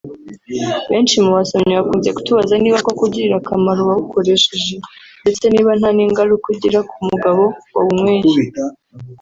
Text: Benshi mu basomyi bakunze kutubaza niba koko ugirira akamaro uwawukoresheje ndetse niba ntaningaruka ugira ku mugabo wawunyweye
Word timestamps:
Benshi 0.91 1.15
mu 1.23 1.29
basomyi 1.37 1.73
bakunze 1.79 2.09
kutubaza 2.15 2.53
niba 2.59 2.83
koko 2.85 3.01
ugirira 3.07 3.35
akamaro 3.41 3.81
uwawukoresheje 3.83 4.75
ndetse 5.21 5.45
niba 5.49 5.71
ntaningaruka 5.79 6.45
ugira 6.53 6.79
ku 6.89 6.97
mugabo 7.09 7.43
wawunyweye 7.75 8.33